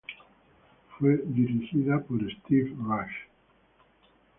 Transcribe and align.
Fue 0.97 1.15
dirigida 1.27 2.01
por 2.01 2.17
Steve 2.33 2.73
Rash. 2.87 3.13